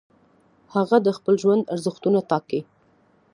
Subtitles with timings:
[0.75, 2.59] هغه د خپل ژوند ارزښتونه ټاکي.